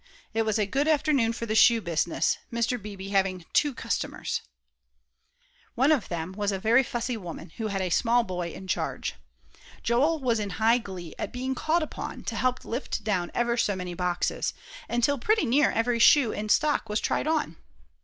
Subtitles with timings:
[0.33, 2.81] It was a good afternoon for the shoe business, Mr.
[2.81, 4.41] Beebe having two customers.
[5.75, 9.13] One of them was a very fussy woman who had a small boy in charge.
[9.83, 13.75] Joel was in high glee at being called upon to help lift down ever so
[13.75, 14.55] many boxes,
[14.89, 17.57] until pretty near every shoe in the stock was tried on.